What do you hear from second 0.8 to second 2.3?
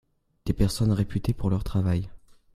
réputées pour leur travail.